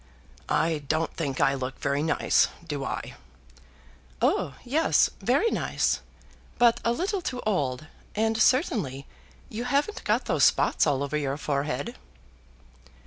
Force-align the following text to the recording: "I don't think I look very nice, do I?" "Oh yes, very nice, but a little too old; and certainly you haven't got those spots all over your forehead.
"I 0.49 0.79
don't 0.87 1.13
think 1.15 1.39
I 1.39 1.53
look 1.53 1.79
very 1.79 2.01
nice, 2.01 2.47
do 2.65 2.83
I?" 2.83 3.13
"Oh 4.19 4.55
yes, 4.65 5.11
very 5.19 5.51
nice, 5.51 5.99
but 6.57 6.79
a 6.83 6.91
little 6.91 7.21
too 7.21 7.39
old; 7.41 7.85
and 8.15 8.35
certainly 8.35 9.05
you 9.47 9.65
haven't 9.65 10.03
got 10.03 10.25
those 10.25 10.43
spots 10.45 10.87
all 10.87 11.03
over 11.03 11.17
your 11.17 11.37
forehead. 11.37 11.97